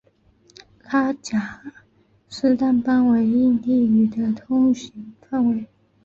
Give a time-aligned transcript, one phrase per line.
[0.85, 1.61] 拉贾
[2.27, 5.67] 斯坦邦为印地语的通行范围。